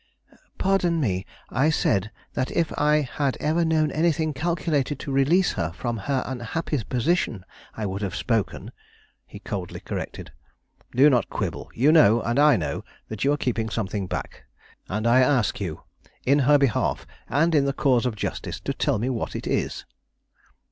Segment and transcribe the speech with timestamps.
[0.57, 1.27] "Pardon me.
[1.51, 6.23] I said that if I had ever known anything calculated to release her from her
[6.25, 7.45] unhappy position,
[7.77, 8.71] I would have spoken,"
[9.27, 10.31] he coldly corrected.
[10.95, 11.69] "Do not quibble.
[11.75, 14.45] You know, and I know, that you are keeping something back;
[14.89, 15.83] and I ask you,
[16.25, 19.85] in her behalf, and in the cause of justice, to tell me what it is."